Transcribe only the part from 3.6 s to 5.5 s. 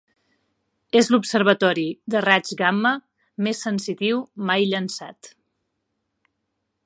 sensitiu mai llançat.